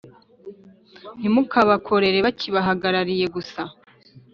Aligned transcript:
Ntimukabakorere 1.19 2.17
bakibahagarikiye 2.25 3.25
gusa 3.35 3.61